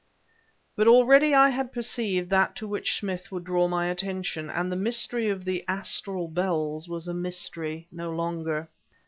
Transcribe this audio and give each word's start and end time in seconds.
But 0.75 0.87
already 0.87 1.35
I 1.35 1.49
had 1.49 1.71
perceived 1.71 2.31
that 2.31 2.55
to 2.55 2.67
which 2.67 2.97
Smith 2.97 3.31
would 3.31 3.43
draw 3.43 3.67
my 3.67 3.85
attention, 3.85 4.49
and 4.49 4.71
the 4.71 4.75
mystery 4.75 5.29
of 5.29 5.45
the 5.45 5.63
"astral 5.67 6.27
bells" 6.27 6.89
was 6.89 7.07
a 7.07 7.13
mystery 7.13 7.87
no 7.91 8.09
longer. 8.09 8.67